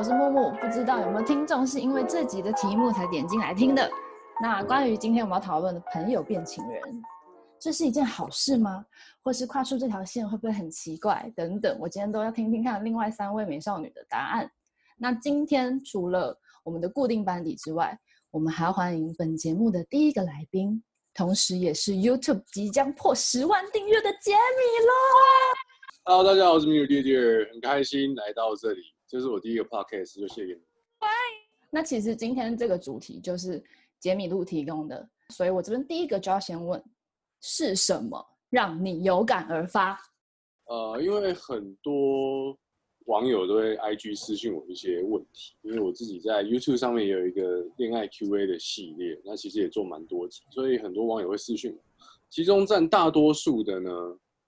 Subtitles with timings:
[0.00, 0.50] 我是木木。
[0.52, 3.86] 不知道有没有听众是因为这集的题目才点进来听的？
[4.40, 6.82] 那关于今天我们要讨论的朋友变情人，
[7.60, 8.82] 这是一件好事吗？
[9.22, 11.30] 或是跨出这条线会不会很奇怪？
[11.36, 14.50] 等等，我今天都要听听看另外三位美少女的答案。
[14.96, 17.94] 那今天除了我们的固定班底之外，
[18.30, 24.92] 我们还要欢迎本节目的第一个来宾，同时也是 YouTube 即将破十万订阅的杰米喽。
[26.06, 27.14] Hello，大家好，我是米鲁弟弟，
[27.52, 30.60] 很开心来到这里，这是我第一个 podcast，就谢谢你。
[31.68, 33.60] 那其实今天这个主题就是
[33.98, 36.80] 杰米露提供的，所以我这边第一个就要先问，
[37.40, 39.98] 是什么让你有感而发？
[40.66, 42.56] 呃，因为很多
[43.06, 51.82] 网友都会 IG 私信我一些问题，因为我自己在 YouTube 上面也有一个恋爱 QA 的系列，那其实也做蛮多集，所以很多网友会私信我，
[52.28, 53.90] 其中占大多数的呢，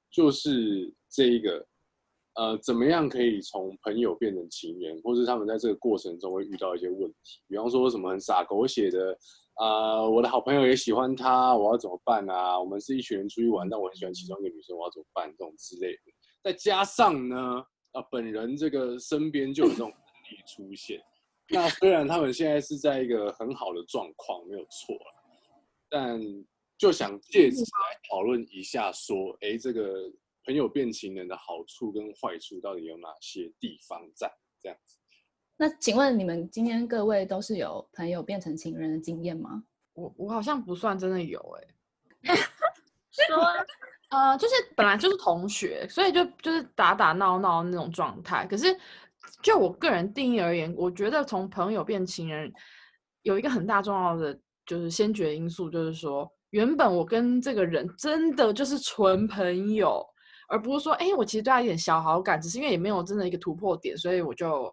[0.08, 1.66] 就是这一个，
[2.34, 9.16] 呃，怎么样可以从朋友变成情人，或是他们在这个过程中会遇到一些问题，比方说什么很傻狗血的，
[9.54, 12.58] 啊、我的好朋友也喜欢他，我要怎么办啊？
[12.58, 15.30] 我们是一群人出去玩，但我很喜欢其中一个女生，我要怎么办？
[15.30, 16.00] 这种之类的。
[16.42, 17.36] 再加上呢，
[17.92, 19.96] 啊、本人这个身边就有这种案
[20.30, 21.00] 例出现。
[21.50, 25.22] 那虽然他们现在是在一个很好的状况，没有错了
[25.90, 26.18] 但
[26.78, 30.10] 就想借此来讨论一下，说，哎，这个
[30.44, 34.32] 朋友变情人的好处跟坏处到底有哪些地方在？
[34.60, 34.98] 这样子。
[35.56, 39.62] 那请问你们今天各位都是有朋友变成情人的经验吗？
[39.94, 41.38] 我我好像不算真的有
[42.22, 42.34] 哎、
[43.28, 43.44] 说
[44.08, 48.46] 呃，就是本来就是同学，所以就就是打打闹闹那种状态。
[48.46, 48.66] 可是
[49.42, 52.52] 就我个人定义而言，我觉得从朋友变情人
[53.22, 60.04] 有一个很大重要的就是先决因素，就是说原本我跟这个人真的就是纯朋友，
[60.52, 64.70] 而不是说哎、诶我其实对他有点小好感，只是因为也没有真的一个突破点，所以我就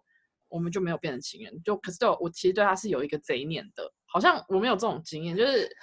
[0.48, 1.60] 我们就没有变成情人。
[1.64, 5.74] 就可是对我我其实对他是有一个贼念的，好像我没有这种经验，就是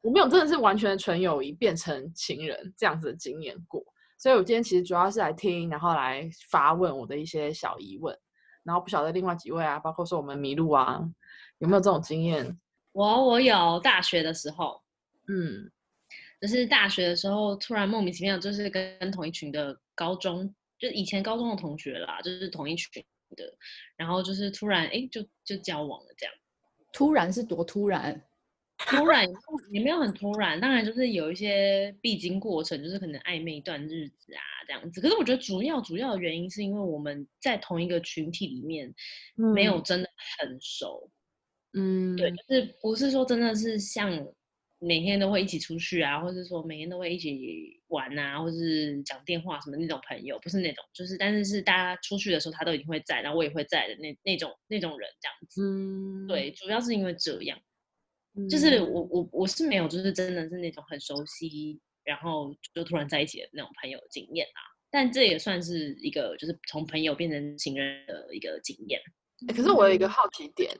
[0.00, 3.84] 我没有真的是完全的纯友谊变成情人这样子的经验过。
[4.16, 8.16] 所以我今天其实主要是来听，然后来发问我的一些小疑问，
[8.62, 11.02] 然后不晓得另外几位啊，包括说我们迷路啊，
[11.58, 12.58] 有没有这种经验？
[12.92, 14.80] 我我有大学的时候，
[15.26, 15.70] 嗯，
[16.42, 23.02] 就是大学的时候，突然莫名其妙就是跟跟同一群的高中，就是以前高中的同学啦，就是同一群
[23.36, 23.56] 的，
[23.96, 26.34] 然后就是突然哎就就交往了这样，
[26.92, 28.20] 突然是多突然？
[28.88, 29.24] 突然
[29.70, 35.00] 也没有很突然，当然就是有一些必经过程，就是可能暧昧一段日子啊这样子。
[35.00, 38.92] 可是我觉得主要主要的原因是因为我们在同一个群体里面
[39.36, 40.08] 没有嗯真的
[40.40, 41.08] 很熟，
[41.74, 44.10] 嗯，对，就是不是说真的是像
[44.84, 55.62] 每天都会一起出去啊，或者说每天都会一起玩啊，或是讲电话什么那种朋友，不是那种，就是但是是大家出去的时候他都一定会在，然后我也会在的那那种那种人这样子。
[55.62, 57.58] 嗯，对，主要是因为这样，
[58.50, 64.60] 就是嗯我我我是没有，就是真的是那种很熟悉，然后就突然在一起的那种朋友经验啊。
[64.90, 69.00] 但这也算是一个，就是从朋友变成情人的一个经验。
[69.48, 70.70] 欸可是我有一个好奇点，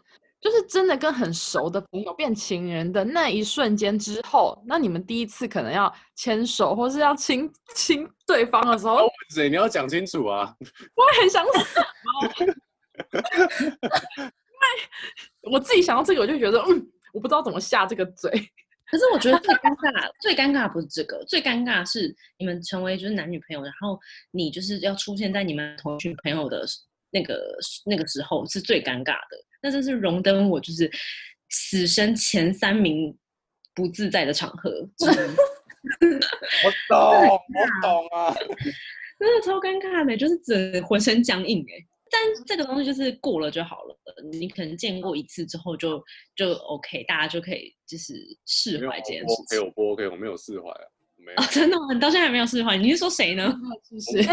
[0.42, 9.48] 就是真的跟很熟的朋友变情人的那一瞬间之后，那你们第一次可能要牵手或是要亲亲对方的时候，谁？
[9.48, 10.53] 你要讲清楚啊！
[10.97, 11.84] 我也很想死哦。
[14.22, 18.30] 因为我自己想到这个，我就觉得，嗯，我不知道怎么下这个嘴。
[18.91, 23.98] 可是我觉得最尴尬，最尴尬不是这个，最尴尬是你们成为就是男女朋友，然后
[24.32, 26.66] 你就是要出现在你们同学朋友的
[27.12, 27.41] 那个
[27.87, 29.37] 那个时候是最尴尬的。
[29.62, 30.91] 那真是荣登我就是
[31.50, 33.17] 死生前三名
[33.75, 34.71] 不自在的场合。
[36.65, 37.41] 我懂，我
[37.83, 38.34] 懂啊。
[39.19, 41.75] 真的超尴尬的，就是整浑身僵硬哎、
[42.11, 43.97] 但这个东西就是过了就好了，
[44.33, 46.03] 你可能见过一次之后就
[46.34, 48.15] 就 OK，大家就可以就是
[48.47, 50.91] 释怀这件我事 OK，我不 OK，我没有释怀啊，我
[51.37, 51.49] 没有哦，。
[51.51, 51.87] 真的吗？
[51.93, 52.77] 你到现在还没有释怀？
[52.77, 53.53] 你是说谁呢？
[53.89, 54.23] 是不是？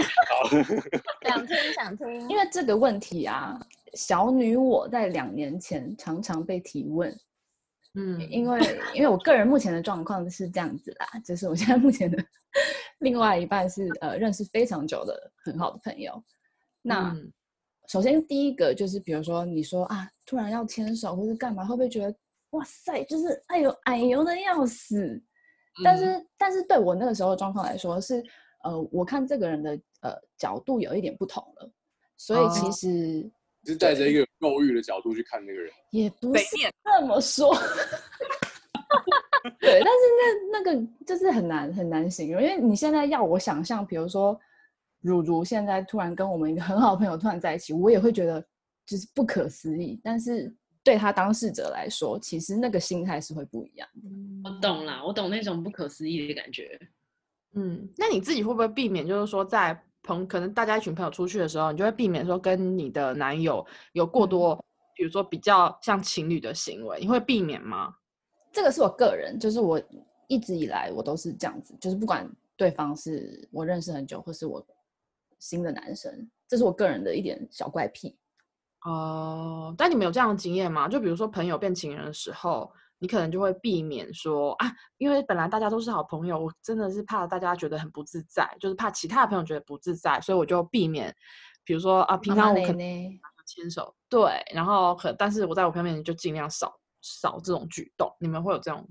[1.27, 3.59] 想听想听，因为这个问题啊，
[3.93, 7.09] 小女我在两年前常常被提问，
[7.95, 8.59] 嗯，因为
[8.93, 12.23] 因为我个人目前的状况是这样子啦，就是我现在目前的
[12.99, 16.21] 另外一半是呃认识非常久的很好的朋友。
[16.81, 17.31] 那、嗯
[17.91, 22.15] 首先第一个就是比如说你说啊，突然要牵手或是干嘛，会不会觉得
[22.51, 25.19] 哇塞，就是哎呦哎呦的要死？
[25.83, 28.23] 但是但是对我那个时候的状况来说是
[28.63, 31.71] 呃，我看这个人的呃角度有一点不同了，
[32.17, 32.71] 所以其哦。
[32.71, 33.31] 实
[33.65, 35.71] 是带着一个肉欲的角度去看那个人。
[35.91, 36.43] 也不是
[36.83, 37.53] 这么说。
[39.59, 44.39] 对，但是那那个就是很难很难形容，因为你现在要我想象，比如说
[45.01, 48.43] 如如现在突然跟我们一个很好的朋友突然在一起，我也会觉得
[48.85, 50.53] 就是不可思议，但是
[50.89, 54.49] 对他当事者来说，其实那个心态是会不一样的。
[54.49, 56.79] 我懂啦，我懂那种不可思议的感觉。
[57.53, 63.63] 嗯，那你自己会不会避免，就是说在朋可能大家一群朋友出去的时候，你就会避免说跟你的男友
[63.93, 64.59] 有过多，
[64.95, 67.93] 比如说比较像情侣的行为，你会避免吗？
[68.51, 69.79] 这个是我个人，就是我
[70.27, 72.27] 一直以来我都是这样子，就是不管
[72.57, 74.65] 对方是我认识很久，或是我
[75.37, 78.17] 新的男生，这是我个人的一点小怪癖。
[78.85, 80.87] 哦，但你们有这样的经验吗？
[80.87, 91.13] 就比如说朋友变情人的时候，你可能就会避免说啊，因为本来大家都是好朋友，我真的是怕大家觉得很不自在，就是怕其他的朋友觉得不自在，所以我就避免，
[91.65, 98.09] 比如说啊，平常我可能牵手，对，然后可但是我在我朋友面前就尽量少少这种举动。
[98.19, 98.87] 你们会有这种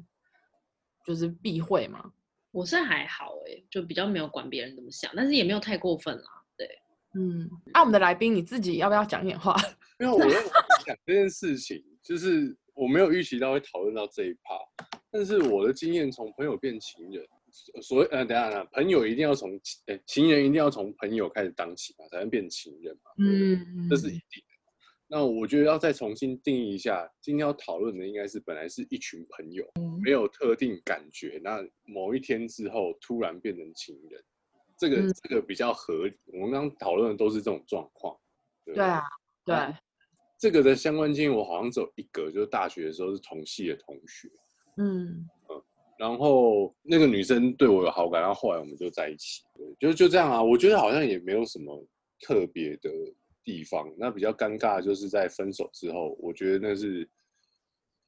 [1.06, 2.12] 就是避讳吗？
[2.50, 6.37] 我是还好哎，就比较没有管别人怎么想，但是也没有太过分啦。
[7.12, 9.54] 对，嗯，那我们的来宾你自己要不要讲点话？
[10.00, 10.42] 因为我在
[10.86, 14.56] 讲这件事情，就是我没有预期到会讨论到这一趴，
[15.10, 17.26] 但是我的经验从朋友变情人，
[17.82, 24.58] 所谓呃，等下呢，朋友一定要从呃情人一定要从朋友开始当起嘛，才能变情人嘛，嗯，这是一定的。
[25.10, 29.66] 那我觉得要再重新定义一下，今天要讨论的应该是本来是一群朋友，
[30.04, 34.22] 没有特定感觉，那某一天之后突然变成情人，
[34.78, 36.14] 这个这个比较合理。
[36.26, 38.16] 我们刚刚讨论的都是这种状况，
[38.64, 39.02] 对啊，
[39.44, 39.56] 对。
[40.38, 44.30] 这个的相关经验我好像只有一个，就是大学的时候是同系的同学，
[44.76, 45.62] 嗯嗯，
[45.98, 49.42] 然后那个女生对我有好感，然后后来我们就在一起，
[49.80, 50.40] 就就这样啊。
[50.40, 51.84] 我觉得好像也没有什么
[52.20, 52.90] 特别的
[53.42, 53.92] 地方。
[53.98, 57.08] 那比较尴尬就是在分手之后，我觉得那是。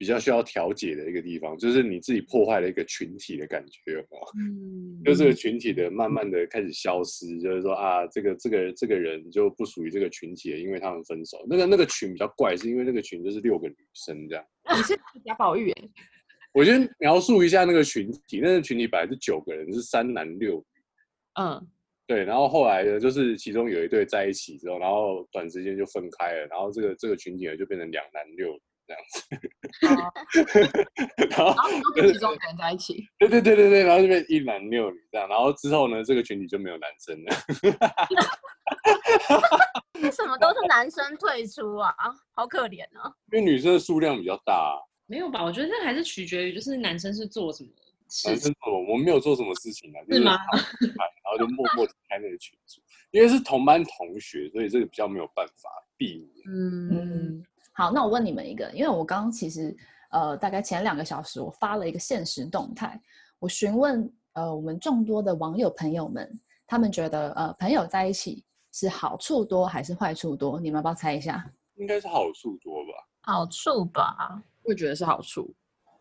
[0.00, 4.26] 比较需要调解的一个地方，就是你自己破坏了一个群体的感觉，有没有？
[4.38, 11.44] 嗯，就这个群体的慢慢的开始消失，就是说啊，这个这个这个人就不属于这个群体了，因为他们分手。
[11.46, 14.42] 那个那个群比较怪，是因为那个群就是六个女生这样。
[14.74, 15.88] 你是贾宝玉哎？
[16.54, 20.64] 我先描述一下那个群体，那个群体本来是九个人，是三男六女。
[21.38, 21.68] 嗯，
[22.06, 22.24] 对。
[22.24, 28.58] 然后后来呢，就是其中有一对在一起之后，然后短时间就分开了，然后这个这个群体呢就变成两男六。
[28.90, 29.22] 这样子，
[31.30, 33.06] 然后都跟其中人在一起。
[33.18, 37.36] 对对对对对，然后就变一男六女这样，然后之后呢，这个群体就没有男生了。
[40.02, 41.94] 为什么都是男生退出啊？
[42.32, 43.12] 好可怜啊！
[43.32, 44.76] 因为女生的数量比较大。
[45.06, 45.44] 没有吧？
[45.44, 47.70] 我觉得这还是取决于，就是男生是做什么。
[48.24, 50.00] 男生做，我们没有做什么事情啊。
[50.10, 50.38] 是吗？
[50.80, 56.44] 然后就默默开那个群组，因为是同班同学，所以这个比较没有办法避免。
[56.48, 57.44] 嗯。
[57.80, 59.74] 好，那我问你们一个，因为我刚刚其实
[60.10, 63.00] 呃，大概前两个小时我发了一个现实动态，
[63.38, 66.30] 我询问呃我们众多的网友朋友们，
[66.66, 70.60] 他们觉得呃朋友在一起是好处多还是坏处多？
[70.60, 71.42] 你们要不要猜一下？
[71.76, 72.92] 应该是好处多吧？
[73.22, 74.42] 好处吧？
[74.62, 75.50] 会觉得是好处？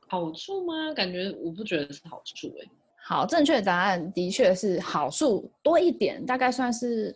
[0.09, 0.93] 好处吗？
[0.93, 2.69] 感觉我不觉得是好处哎。
[3.01, 7.15] 好，正确答案的确是好处多一点，大概算是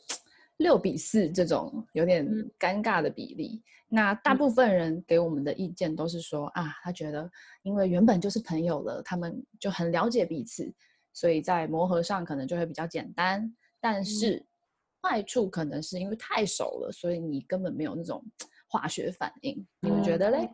[0.63, 2.25] 六比四这种有点
[2.57, 3.61] 尴尬的比例。
[3.89, 7.29] 那大部分人给我们的意见都是说啊，他觉得
[7.63, 10.73] 因为原本就是朋友了，他们就很了解彼此，
[11.11, 13.53] 所以在磨合上可能就会比较简单。
[13.81, 14.43] 但是
[15.01, 18.23] 坏处可能是因为太熟了，所以你根本没有那种
[18.67, 19.63] 化学反应。
[19.81, 20.49] 你们觉得嘞？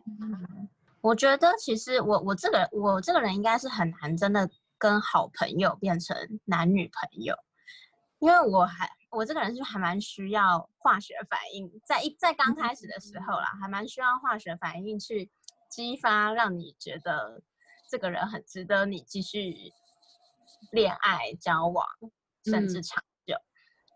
[1.00, 6.14] 我觉得其实我我这个我这个人应该是很难真的跟好朋友变成
[6.44, 7.34] 男女朋友，
[8.18, 8.90] 因为我还。
[9.10, 15.30] 我这个人是还蛮需要化学反应，在一在刚开始的时候啦，还蛮需要化学反应去
[15.68, 17.42] 激发，让你觉得
[17.90, 19.72] 这个人很值得你继续
[20.70, 21.84] 恋爱、交往，
[22.44, 23.36] 甚至长久。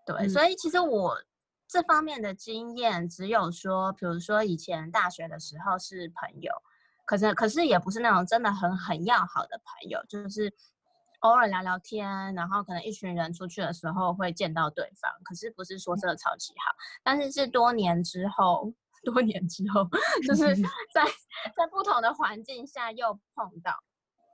[0.04, 1.16] 对，所以其实我
[1.68, 6.52] 这方面的经验，只有说，比如说以前大学的时候是朋友，
[7.06, 10.52] 可是可是也不是那种真的很很要好的朋友，就是。
[11.24, 16.70] 偶尔聊聊天，然后可能一群人出去的时候会见到对方，可是不是说真的超级好，
[17.02, 18.70] 但是是多年之后，
[19.02, 19.88] 多年之后，
[20.26, 20.54] 就是
[20.92, 21.02] 在
[21.56, 23.72] 在不同的环境下又碰到，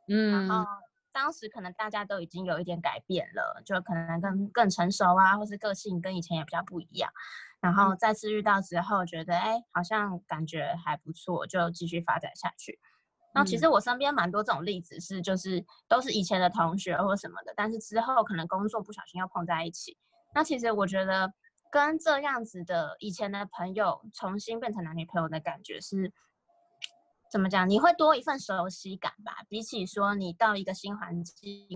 [0.08, 0.66] 嗯，然后
[1.12, 7.08] 当时可能大家都已经有一点改变了，就可能更更成熟啊，或是个性跟以前也比较不一样，
[7.60, 12.80] 然后再次遇到之后，觉得哎，好像感觉还不错，就继续发展下去。
[13.32, 19.96] 那其实我身边蛮多这种例子，是就是都是以前的同学或什么的，但是之后可能工作不小心又碰在一起。
[20.34, 21.32] 那其实我觉得
[21.70, 26.12] 跟这样子的以前的朋友重新变成男女朋友的感觉是，
[27.30, 27.68] 怎么讲？
[27.70, 29.44] 你会多一份熟悉感吧？
[29.48, 31.68] 比起说你到一个新环境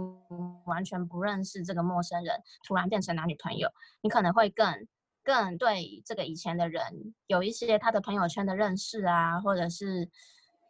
[0.66, 3.68] 完全不认识这个陌生人，突然变成男女朋友，
[4.02, 4.88] 你可能会更
[5.23, 10.11] 更对这个以前的人有一些他的朋友圈的认识啊，或者是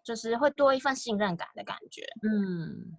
[0.04, 2.02] 就是会多一份信任感的感觉。
[2.22, 2.92] 嗯，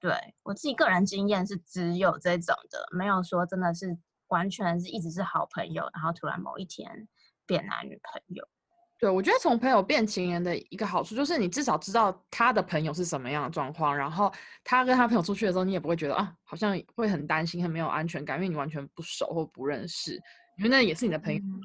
[0.00, 0.12] 对
[0.42, 3.96] 我自己个人经验是只有这种的，没有说真的是
[4.28, 7.08] 完全是一直是好朋友，然后突然某一天
[7.46, 8.46] 变男女朋友。
[9.00, 14.28] 对，我觉得从朋友变情人的一个好处就是，你至少知道他的朋友是什么样的状况，然后
[14.64, 20.14] 他跟他朋友出去的时候，你也不会觉得啊，好像会很担心，很没有安全感，因为你完全不熟或不认识，
[20.56, 21.60] 因为那也是你的朋友嘛，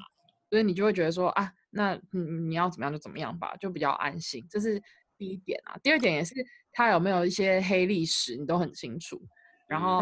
[0.48, 4.46] 所以你就会觉得说啊，那你你要怎么样就怎么样吧，就比较安心。
[4.48, 4.80] 这是
[5.18, 5.76] 第一点啊。
[5.82, 6.34] 第二点也是
[6.72, 9.20] 他有没有一些黑历史，你都很清楚，
[9.68, 10.00] 然后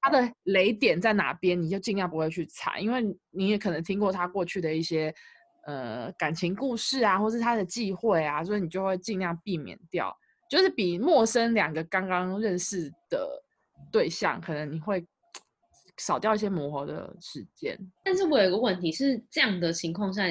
[0.00, 5.14] 他的雷点在哪边，你就尽量不会去踩，因为你也可能听过他过去的一些。
[5.66, 10.14] 呃，感情故事啊，或是他的忌讳啊，所以你就会尽量避免掉，
[10.50, 13.42] 就是比陌生两个刚刚认识的
[13.90, 15.02] 对象，可能你会
[15.96, 17.78] 少掉一些磨合的时间。
[18.04, 20.24] 但是我有个问题是，这样的情况下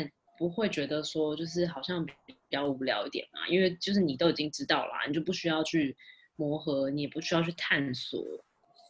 [0.44, 2.14] 不会觉得说，就是好像比
[2.50, 3.48] 较无聊一点嘛？
[3.48, 5.96] 因为就是你都已经知道啦，你就不需要去
[6.36, 8.22] 磨合，你也不需要去探索。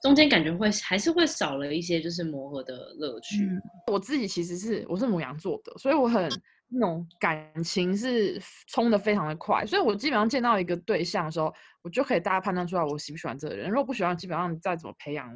[0.01, 3.47] 中间感觉会还是会少了一些，就是磨合的乐趣。
[3.91, 6.27] 我自己其实是我是母羊座的，所以我很
[6.69, 13.69] 那种感情是冲的非常的快，所以我基本上见到一个对象的时候，我就可以大家判断出来我喜不喜欢这个人。
[13.69, 15.29] 如果不喜欢，基本上再怎么培养，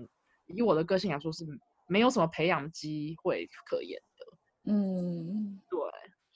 [0.47, 1.45] 以我的个性来说是
[1.87, 4.73] 没有什么培养机会可言的。
[4.73, 5.66] 嗯，对，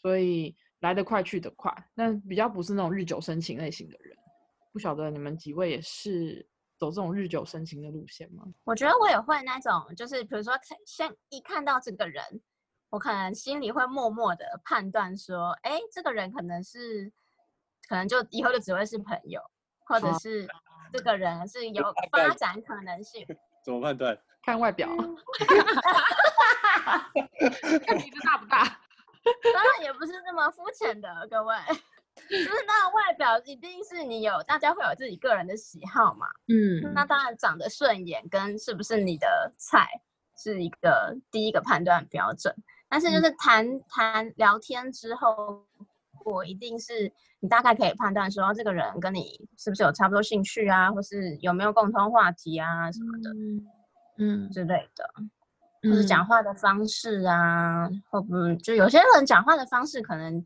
[0.01, 4.17] 所以来得快去得快，但比较不是那种日久生情类型的人。
[4.71, 6.47] 不晓得你们几位也是。
[6.81, 8.43] 走这种日久生情的路线吗？
[8.63, 12.23] 我觉得我也会那种，就是比如说看先一看到这个人，
[12.89, 17.13] 我可能心里会默默的判断说，哎，这个人可能是，
[17.87, 19.39] 可能就以后就只会是朋友，
[19.85, 20.47] 或者是
[20.91, 23.23] 这个人是有发展可能性。
[23.63, 24.17] 怎么判断？
[24.41, 24.89] 看外表。
[27.85, 28.81] 看鼻子大不大？
[29.53, 31.55] 当然也不是那么肤浅的，各位。
[32.29, 36.27] 就是那外表一定是你有，大家会有自己个人的喜好嘛。
[36.47, 39.87] 嗯，那当然长得顺眼跟是不是你的菜
[40.37, 42.53] 是一个第一个判断标准。
[42.89, 45.65] 但是就是谈谈聊天之后，
[46.25, 53.29] 我一定是你大概可以判断说这个人跟你是不是有差不多兴趣啊，或是有没有共同话题啊什么的，
[54.17, 55.09] 嗯之类的，
[55.83, 60.43] 或是讲话的方式啊，或不就有些人讲话的方式可能。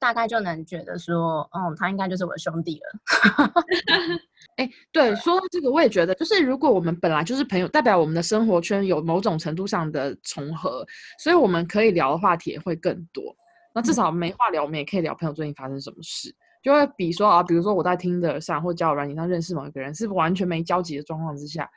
[0.00, 3.52] 大概就能觉得说，嗯，他应该就是我的兄弟了。
[4.56, 10.84] 哎，对，说到这个，我也觉得，就是如果我们本来就是朋友，代表我们的生活圈有某种程度上的重合，
[11.20, 13.34] 所以我们可以聊的话题也会更多。
[13.74, 16.32] 那至少没话聊，我们也可以聊朋友最近发生什么事，
[16.62, 21.68] 就会比说啊，比如说我在听的上或交友软件上认识某一个人，是完全没交集的状况之下，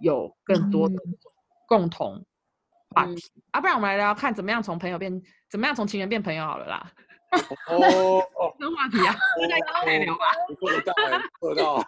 [0.00, 0.94] 有更多的
[1.66, 2.24] 共同
[2.90, 3.14] 话题
[3.50, 3.60] 啊。
[3.60, 6.92] 不然我们来聊聊看怎么样从朋友变，怎么样从情人变朋友好了啦。
[7.68, 9.14] 哦哦，这话题啊，
[9.50, 10.24] 大家可以聊吧。
[10.58, 10.94] 做得到，
[11.40, 11.84] 做得到。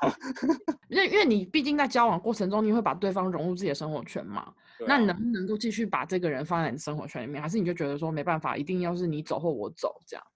[0.88, 4.52] 因为因为你毕竟在交往过程中，你会把对方融入自己的生活圈嘛。
[4.86, 10.26] 那你能不能够继续把这个人放在你的生活圈里面，还是你就觉得说没办法，一定要是你走或我走这样？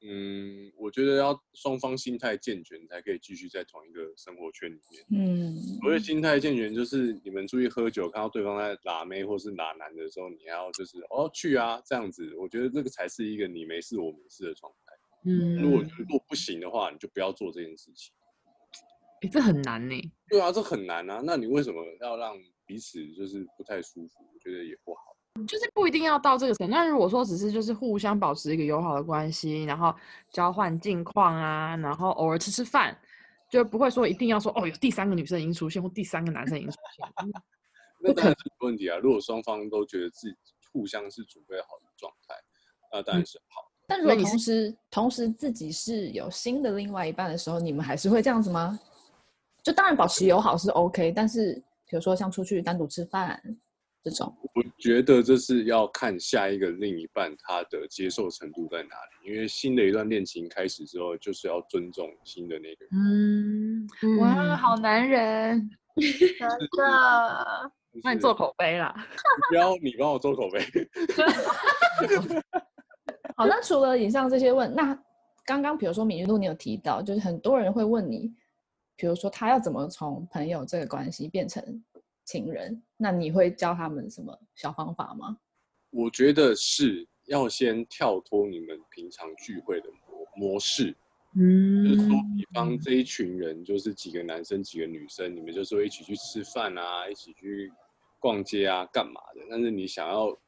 [0.00, 5.04] 嗯，我觉得要双方心态健全，才可以继续在同一个生活圈里面。
[5.10, 12.32] 嗯，所谓心态健全，就是你们出去喝酒，看到对方在拉妹或是拉男的时候，你要就是哦去啊这样子。
[12.36, 14.92] 我觉得这个才是一个你没事我没事的状态。
[15.24, 18.14] 嗯，如果如果不行的话，你就不要做这件事情。
[19.22, 20.00] 哎，这很难呢。
[20.28, 21.20] 对啊，这很难啊。
[21.24, 24.24] 那你为什么要让彼此就是不太舒服？
[24.32, 25.17] 我觉得也不好。
[25.46, 26.70] 就是不一定要到这个程度。
[26.72, 29.94] 那如果说只是就是互相保持一个友好的关系，然后
[30.30, 32.96] 交换近况啊，然后偶尔吃吃饭，
[33.50, 37.06] 就不会说一定要说哦，有第三个女生已经出现或第三个男生已经出现。
[38.00, 38.96] 那当然是没问题啊。
[38.98, 40.36] 如果双方都觉得自己
[40.72, 42.34] 互相是准备好的状态，
[42.92, 43.70] 那当然是好。
[43.86, 48.78] 但如果同时同时自己是有新的另外一半的时候，你们还是会这样子吗？
[49.62, 51.54] 就当然保持友好是 OK，但是
[51.88, 53.42] 比如说像出去单独吃饭。
[54.08, 59.30] 这种，我觉得这是要看下一个另一半他的接受程度在哪里。
[59.30, 62.90] 因为新的一段恋情开始之后，就是要尊重新的那个人。
[62.94, 63.86] 嗯，
[64.18, 67.72] 哇，好男人， 真的。
[68.02, 68.94] 那你做口碑啦。
[69.50, 70.60] 不要你帮我做口碑。
[73.36, 74.98] 好，那除了以上这些问，那
[75.44, 78.32] 刚刚比如说敏玉露，你有提到，就是很多人会问你，
[78.96, 81.62] 比如说他要怎么从朋友这个关系变成。
[82.28, 85.38] 情人，那你会教他们什么小方法吗？
[85.88, 89.88] 我觉得是要先跳脱你们平常聚会的
[90.36, 90.94] 模模式，
[91.38, 97.72] 嗯，就是说，比方这一群人就是几个男生几个女生，你们就说一起去吃饭啊，一起去
[98.18, 99.40] 逛街啊，干嘛的？
[99.48, 100.38] 但是你想要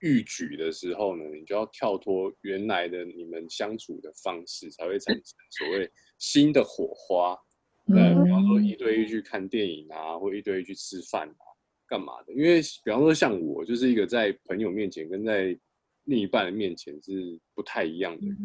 [0.00, 5.88] 欲举的时候呢，你就要跳脱原来的你们相处的方式，才会产生所谓
[6.18, 7.38] 新的火花。
[7.86, 11.44] 对，比方说一对一去看电影啊，或一对一去吃饭啊，
[11.86, 12.32] 干嘛的？
[12.32, 15.56] 因为比方说像我，就是一个在朋友面前跟在
[16.04, 18.36] 另一半的面前是不太一样的人，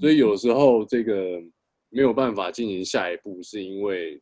[0.00, 1.40] 所以有时候这个
[1.90, 4.20] 没有办法进行下一步，是因为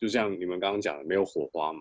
[0.00, 1.80] 就像你们刚刚讲的，没有火花嘛。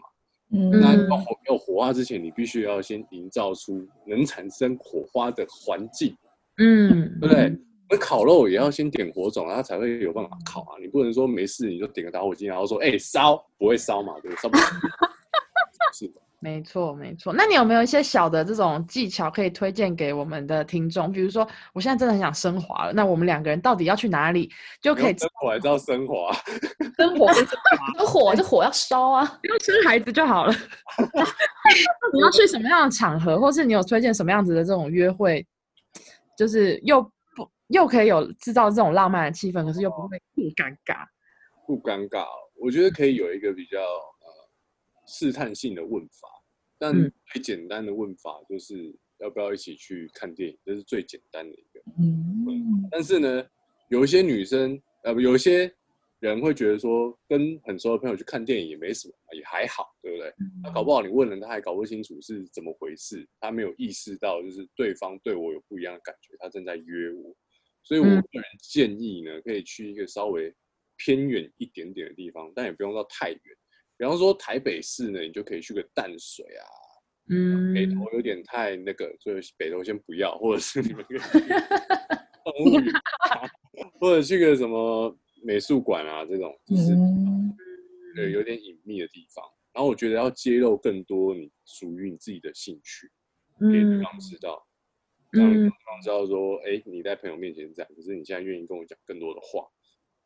[0.52, 6.16] 嗯，那要火要火花之前，你必须要先营造出能产生火花的环境，
[6.58, 7.58] 嗯，对不对？
[7.94, 10.74] 那烤肉也要先点火种，它才会有办法烤啊。
[10.82, 14.42] 你不能说没事你就点个打火机，然后说哎烧，不会烧嘛，对不对？
[14.42, 14.64] 烧不了。
[15.94, 17.32] 是的， 没错没错。
[17.32, 21.12] 那你有没有一些小的这种技巧可以推荐给我们的听众？
[21.12, 26.34] 比如说，我现在真的很想升华了，那我们两个人到底要去哪里就可以生活还是要升华。
[26.98, 27.46] 生活跟升
[27.78, 28.00] 华？
[28.00, 29.24] 有火，这火要烧啊！
[29.40, 30.54] 不用生孩子就好了。
[32.12, 35.46] 你要去什么样的场合，或是你有推荐什么样子的这种约会，
[36.36, 37.10] 就是又不
[37.68, 41.06] 又可以有制造这种浪漫的气氛，可是又不会不尴尬。
[41.66, 44.50] 不尴尬，我觉得可以有一个比较呃
[45.08, 46.28] 试探性的问法，
[46.78, 51.82] 但嗯最简单的问法就是要不要一起去看电影，这是最简单的一个。
[51.98, 53.46] 嗯，但是呢，
[53.88, 55.74] 有一些女生呃，有一些
[56.20, 60.34] 人会觉得说，跟很熟的朋友去看电影也没什么，也还好，对不对？
[60.62, 67.34] 那搞不好你问了，他还搞不清楚是怎么回事，他没有意识到就是对方对我有不一样的感觉，他正在约我。
[67.84, 70.54] 所以我嗯个人建议呢，可以去一个稍微
[70.98, 73.40] 偏远一点点的地方，但也不用到太远。
[73.98, 76.66] 比方说台北市呢，你就可以去个淡水啊，
[77.30, 81.40] 嗯，北投有点太那个，所以北投先不要，或者是你们可以去
[82.44, 82.94] 动物园
[83.30, 83.48] 啊，
[84.00, 87.56] 或者去个什么美术馆啊，这种就是嗯
[88.16, 89.44] 对有点隐秘的地方。
[89.74, 93.10] 然后我觉得要揭露更多你属于你自己的兴趣，
[93.60, 94.64] 给对嗯方知道，
[95.34, 99.68] 让对嗯方知道说，哎，你在朋友面前是这样，可是你现在愿意跟我讲更多的话，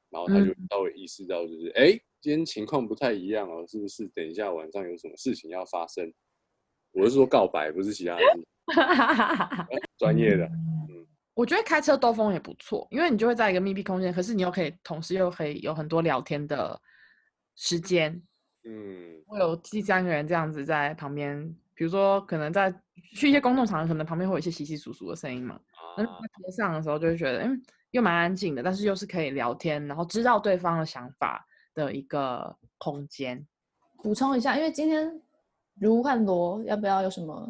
[0.09, 1.91] 然后他就嗯稍微意识到，就是哎，
[2.21, 4.07] 今天情况不太一样哦，是不是？
[4.09, 6.13] 等一下晚上有什么事情要发生？
[6.91, 10.45] 我是说告白，不是其他的事情， 专业的。
[10.45, 16.81] 嗯我觉得开车兜风也不错，因为你就会在一个密闭空间，可是你又可以同时又可以有很多聊天的
[17.55, 18.19] 时间。
[18.63, 22.73] 嗯，会有第三个人这样子在旁边，比如说可能在
[23.15, 25.59] 去一些公众场合，可能旁边会有一些稀稀疏疏的声音嘛。
[25.95, 27.61] 那啊在车上的时候就会觉得，嗯，
[27.91, 33.45] 又蛮安静的，但是又是可以聊天，然后知道对方的想法的一个空间。
[34.03, 35.21] 补充一下，因为今天
[35.79, 37.47] 如汉罗要不要有什么？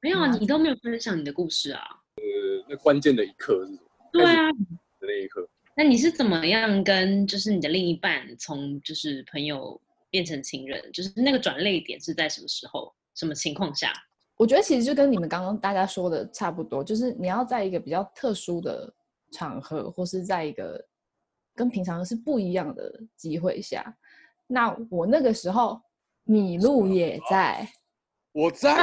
[0.00, 1.80] 没有啊，你都没有分享你的故事啊。
[2.16, 3.78] 呃那关键的一刻是什么？
[4.12, 4.50] 对啊，
[5.00, 10.90] 的那一刻，那你是怎么样跟就是你的另一半从就是朋友变成情人？
[10.92, 13.92] 就是那个转泪点是在什么时候、什么情况下？
[14.36, 18.88] 我觉得其实就跟你们刚刚大家说的差不多，就是你要在一个比较特殊的
[19.32, 20.80] 场合，或是在一个
[21.56, 23.92] 跟平常是不一样的机会下。
[24.46, 25.80] 那我那个时候，
[26.22, 27.68] 米露也在，
[28.32, 28.82] 我在。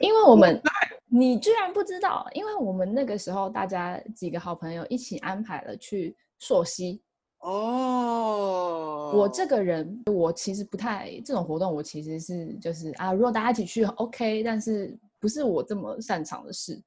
[0.00, 0.60] 因为我们
[1.06, 7.00] 你居然不知道，因为我们那个时候大家几个好朋友一起安排了去朔溪。
[7.44, 16.82] 哦，我这个人，我其实不太这种活动，我其实是就是啊，如果大家一起去 OK，但是不是我这么擅长的事，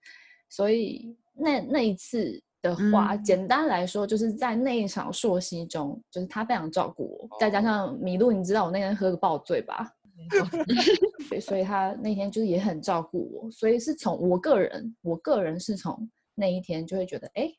[0.50, 3.24] 所以那那一次的话，嗯。
[3.24, 9.92] 简单来说，就是在那一场朔溪中，就是他非常照顾我，再加上米露，你知道我那天喝个爆醉吧？
[11.30, 17.54] 对，所以他那天就是也很照顾我，所以是从我个人，我个人是从那一天就会觉得，哎，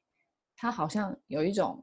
[0.56, 1.80] 他好像有一种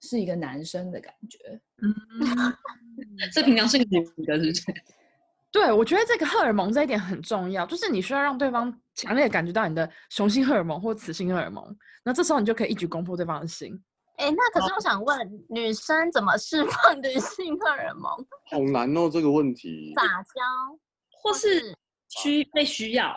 [0.00, 1.60] 是一个男生的感觉。
[1.82, 1.94] 嗯
[3.32, 4.64] 这平常是个女的，是不是？
[5.50, 11.64] 对，我觉得这个荷尔蒙这一点很重要，就是你需要让对方强烈地感觉到你的雄性荷尔蒙或雌性荷尔蒙，
[12.04, 13.72] 那这时候你就可以一举攻破对方的心。
[14.16, 15.16] 哎，那可是我想问，
[15.48, 18.10] 女生怎么释放女性荷尔蒙？
[18.50, 19.94] 好难哦，这个问题。
[19.96, 20.78] 撒娇，
[21.22, 21.74] 或是
[22.08, 23.16] 需被需要，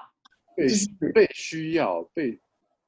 [0.56, 0.68] 被
[1.12, 2.40] 被需要被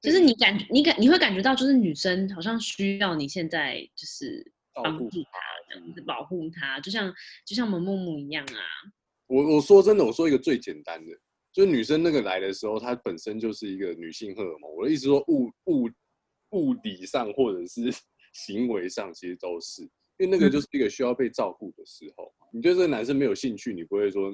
[0.04, 4.44] 就是你感觉你感你会感觉到，就是女生好像需要你现在就是
[4.76, 5.30] 照顾帮助她
[5.70, 7.12] 这样子保护她，就像
[7.46, 8.60] 就像我们木木一样啊。
[9.28, 11.12] 我我说真的，我说一个最简单的，
[11.54, 14.76] 就是女生那个来的时候，她本身就是一个女性荷尔蒙。
[14.76, 15.90] 我的意思说物物
[16.50, 17.90] 物理上或者是
[18.36, 19.90] 行为上，其实都是，因
[20.20, 22.30] 为那个就是一个需要被照顾的时候。
[22.52, 24.30] 你对这个男生没有兴趣，你不会说，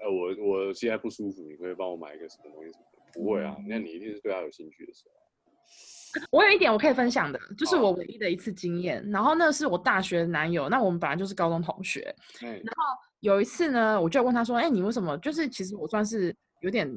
[0.00, 3.56] 呃，我我现在不舒服，你可以帮我买一个什么东西什么的，不会啊。
[3.68, 5.18] 那你一定是对他有兴趣的时候。
[6.32, 9.06] 我有一点我可以分享的，就是我唯一的一次经验。
[9.10, 12.14] 然后那是我大学的男友，那我们本来就是高中同学。
[12.40, 12.84] 然后，
[13.20, 15.16] 有一次呢，我就问他说：“哎、你为什么？
[15.18, 16.90] 就是其实我算是有点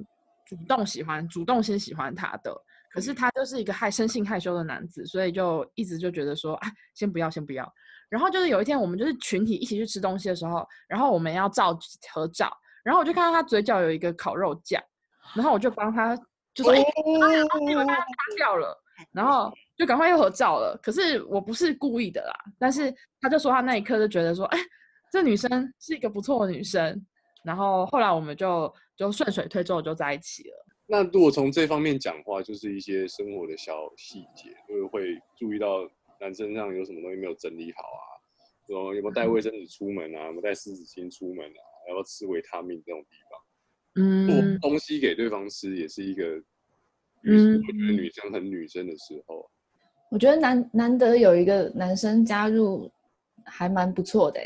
[0.46, 2.56] 主动喜欢，主动先喜欢他的。
[2.90, 7.70] 可是他就是一个害生性害羞的男子，所以就一直就觉得说，啊，先不要，先不要。
[8.10, 11.78] 然后就是有一天，我们就是群体一起去吃东西的时候，然后我们要照
[12.14, 12.52] 合照，
[12.84, 14.82] 然后我就看到他嘴角有一个烤肉酱，
[15.36, 16.16] 然后我就帮他，
[16.54, 18.06] 就说，哎，结果他擦
[18.38, 18.78] 掉了，
[19.12, 20.78] 然后就赶快又合照了。
[20.82, 24.60] 可是我不是故意的啦，但是他就说他那一刻就觉得说，哎，
[25.12, 27.06] 这女生是一个不错的女生。
[27.44, 30.66] 然后后来我们就就顺水推舟就在一起了。
[30.86, 38.04] 那如果从这方面讲话，就是一些生活的小细节，就是会注意到男生上有什么东西没有整理好啊，
[38.68, 43.42] 说有没有带卫生纸出门啊，有没有带湿纸巾出门啊，要不要吃维他命这种地方，
[43.96, 46.24] 嗯，做东西给对方吃也是一个，
[47.24, 49.50] 嗯，我觉得女生很女生的时候，
[50.10, 52.92] 我觉得难难得有一个男生加入，
[53.46, 54.40] 还蛮不错的，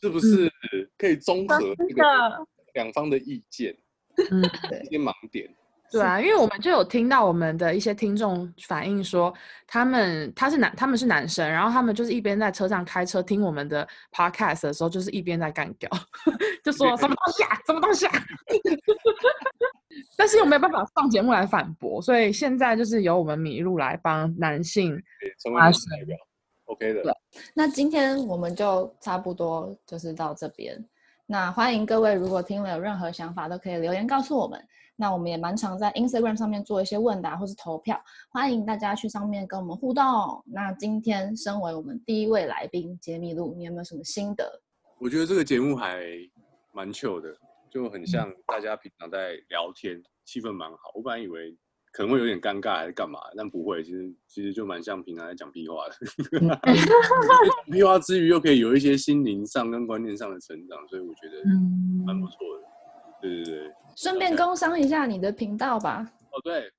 [0.00, 0.50] 是不是？
[0.98, 2.02] 可以综合这个
[2.74, 3.76] 两方的意见，
[4.30, 4.42] 嗯，
[4.84, 5.54] 一些盲点。
[5.92, 9.32] 对啊，因为我们就有听到我们的一些听众反映说，
[9.66, 15.88] 他们他是男，他们是男生，然后他们就是一边在车上开车听我们的 podcast 的时候，就是一边在干掉，
[16.64, 18.12] 就说什么东西啊，什么东西啊，
[20.16, 25.00] 但是又没有办法上节目来反驳，所以现在就是由我们米露来帮男性
[25.54, 25.82] 发声
[26.66, 27.16] ，OK 的。
[27.54, 30.84] 那今天我们就差不多就是到这边，
[31.28, 34.64] 那欢迎各位如果听了有任何想法，都可以留言告诉我们。
[34.94, 40.04] 那我们也蛮常在 Instagram 上面做一些问答或是投票，欢迎大家去上面跟我们互动。
[40.46, 44.62] 那今天身为我们第一位来宾杰米露，你有没有什么心得？
[44.98, 46.00] 我觉得这个节目还
[46.72, 47.36] 蛮 chill 的，
[47.68, 50.92] 就很像大家平常在聊天，气氛蛮好。
[50.94, 51.54] 我本来以为
[51.96, 55.94] 可能会有点尴尬还是干嘛，但不会，其实其实就蛮像平常在讲屁话的。
[57.72, 61.42] 屁话之余又可以有一些心灵上跟观念上的成长，所以我觉得
[62.04, 62.64] 蛮不错的。
[63.22, 63.72] 对对对。
[63.96, 66.06] 顺便工商一下你的频道吧。
[66.32, 66.70] 哦，对，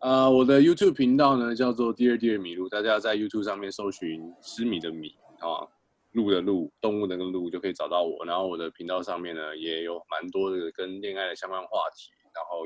[0.00, 5.68] 呃，我的 YouTube 频道呢叫做 Dear Dear 米露，大家在 YouTube 上面搜寻“吃米”的米啊，
[6.12, 8.24] 鹿的鹿，动物的那个鹿，就可以找到我。
[8.24, 12.10] 然后我的频道上面呢也有蛮多的跟恋爱的相关话题，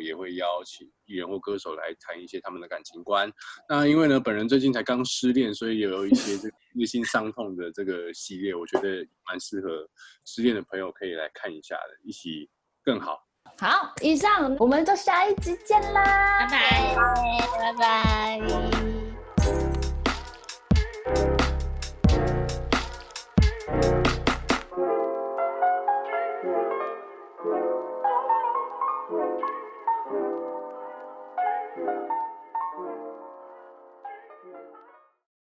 [0.00, 3.32] 也会邀请艺人或歌手来谈一些他们的感情观。
[3.68, 9.88] 那因为呢，本人最近才刚失恋，所以也有一些这个 内心伤痛的这个系列，我觉得蛮适合
[10.24, 12.48] 失恋的朋友可以来看一下的，一起
[12.82, 13.18] 更好。
[13.58, 18.95] 好，以上我们就下一集见啦，拜拜，拜拜。